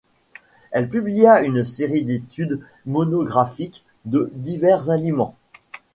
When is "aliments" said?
4.89-5.35